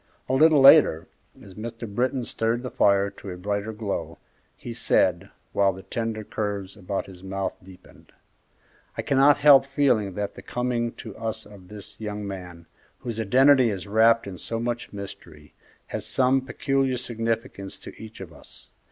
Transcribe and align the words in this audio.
A 0.27 0.33
little 0.33 0.61
later, 0.61 1.07
as 1.43 1.53
Mr. 1.53 1.87
Britton 1.87 2.23
stirred 2.23 2.63
the 2.63 2.71
fire 2.71 3.11
to 3.11 3.29
a 3.29 3.37
brighter 3.37 3.71
glow, 3.71 4.17
he 4.57 4.73
said, 4.73 5.29
while 5.53 5.73
the 5.73 5.83
tender 5.83 6.23
curves 6.23 6.75
about 6.75 7.05
his 7.05 7.21
mouth 7.23 7.53
deepened, 7.61 8.11
"I 8.97 9.03
cannot 9.03 9.37
help 9.37 9.63
feeling 9.67 10.15
that 10.15 10.33
the 10.33 10.41
coming 10.41 10.93
to 10.93 11.15
us 11.17 11.45
of 11.45 11.67
this 11.67 11.99
young 12.01 12.25
man, 12.27 12.65
whose 12.97 13.19
identity 13.19 13.69
is 13.69 13.85
wrapped 13.85 14.25
in 14.25 14.39
so 14.39 14.59
much 14.59 14.91
mystery, 14.91 15.53
has 15.85 16.03
some 16.03 16.41
peculiar 16.41 16.97
significance 16.97 17.77
to 17.77 17.93
each 18.01 18.21
of 18.21 18.33
us. 18.33 18.71